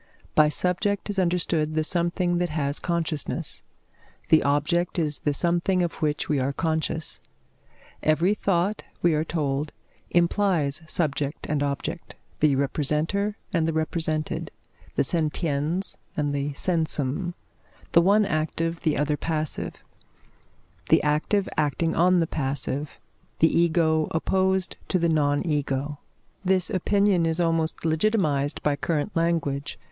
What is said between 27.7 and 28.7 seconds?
legitimised